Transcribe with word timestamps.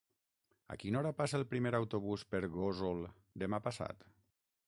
A 0.75 0.77
quina 0.83 0.97
hora 1.01 1.11
passa 1.19 1.37
el 1.39 1.45
primer 1.51 1.73
autobús 1.81 2.25
per 2.33 2.41
Gósol 2.57 3.05
demà 3.45 3.63
passat? 3.69 4.05